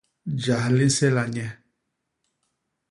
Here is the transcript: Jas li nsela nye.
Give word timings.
Jas 0.43 0.65
li 0.77 0.85
nsela 0.89 1.23
nye. 1.33 1.47